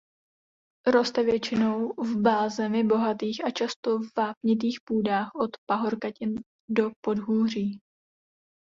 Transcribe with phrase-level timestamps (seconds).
[0.87, 6.33] Roste většinou v bázemi bohatých a často vápnitých půdách od pahorkatin
[6.69, 7.79] do podhůří.